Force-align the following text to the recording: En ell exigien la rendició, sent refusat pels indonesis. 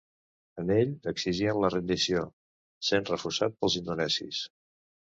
En 0.63 0.71
ell 0.75 0.95
exigien 1.11 1.61
la 1.65 1.71
rendició, 1.75 2.25
sent 2.91 3.09
refusat 3.13 3.57
pels 3.63 3.81
indonesis. 3.85 4.45